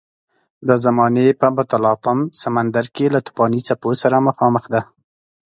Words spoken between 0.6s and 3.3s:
د زمانې په متلاطم سمندر کې له